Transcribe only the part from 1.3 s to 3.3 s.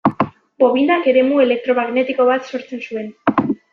elektromagnetiko bat sortzen zuen.